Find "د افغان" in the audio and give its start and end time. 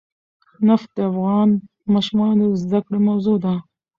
0.95-1.49